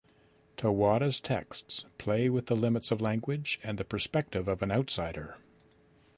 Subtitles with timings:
[0.57, 5.37] Tawada's texts play with the limits of language and the perspective of an outsider.